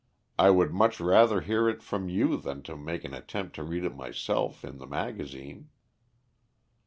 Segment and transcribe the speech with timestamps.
[0.39, 3.95] I would much rather hear it from you than make an attempt to read it
[3.95, 5.69] myself in the magazine."